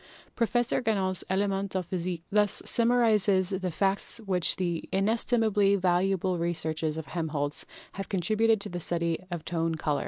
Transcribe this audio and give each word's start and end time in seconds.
Professor 0.35 0.81
Ganot's 0.81 1.23
Elements 1.29 1.73
de 1.73 1.83
Physique 1.83 2.23
thus 2.31 2.63
sum 2.65 2.87
marizes 2.89 3.51
the 3.61 3.69
facts 3.69 4.19
which 4.25 4.55
the 4.55 4.89
inestimably 4.91 5.75
valuable 5.75 6.39
researches 6.39 6.97
of 6.97 7.05
Helmholtz 7.05 7.67
have 7.91 8.09
contributed 8.09 8.59
to 8.61 8.69
the 8.69 8.79
study 8.79 9.19
of 9.29 9.45
tone 9.45 9.75
color: 9.75 9.99
Fig. 9.99 9.99